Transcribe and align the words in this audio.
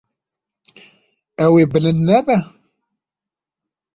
Ew 1.45 1.53
ê 1.63 1.65
bilind 1.71 2.01
nebe. 2.07 2.37